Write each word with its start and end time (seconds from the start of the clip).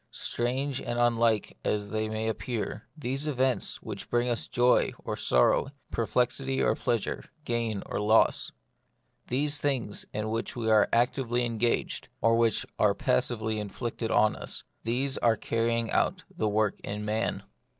Strange 0.09 0.81
and 0.81 0.97
unlike 0.97 1.51
it 1.51 1.57
as 1.63 1.89
they 1.91 2.09
may 2.09 2.27
appear, 2.27 2.87
these 2.97 3.27
events 3.27 3.83
which 3.83 4.09
bring 4.09 4.27
us 4.27 4.47
joy 4.47 4.91
or 5.05 5.15
sorrow, 5.15 5.67
perplexity 5.91 6.59
or 6.59 6.73
pleasure, 6.73 7.25
gain 7.45 7.83
or 7.85 7.99
loss; 7.99 8.51
these 9.27 9.61
things 9.61 10.07
in 10.11 10.31
which 10.31 10.55
we 10.55 10.71
are 10.71 10.89
actively 10.91 11.45
engaged, 11.45 12.07
or 12.19 12.35
which 12.35 12.65
are 12.79 12.95
passively 12.95 13.59
inflicted 13.59 14.09
on 14.09 14.35
us; 14.35 14.63
these 14.81 15.19
are 15.19 15.35
the 15.35 15.39
carrying 15.41 15.91
out 15.91 16.23
of 16.31 16.35
this 16.37 16.47
work 16.47 16.79
in 16.79 17.05
man. 17.05 17.43